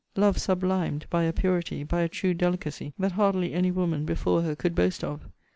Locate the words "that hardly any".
2.97-3.69